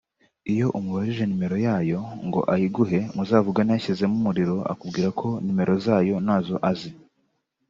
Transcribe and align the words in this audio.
Iyo 0.53 0.67
umubajije 0.77 1.23
nimero 1.25 1.57
yayo 1.67 1.99
ngo 2.25 2.39
ayiguhe 2.53 2.99
muzavugane 3.15 3.71
yashyizemo 3.73 4.15
umuriro 4.19 4.55
akubwira 4.71 5.09
ko 5.19 5.27
nimero 5.45 5.73
zayo 5.85 6.15
ntazo 6.25 6.55
azi 6.69 6.91